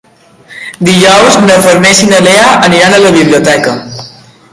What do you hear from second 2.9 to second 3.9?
a la biblioteca.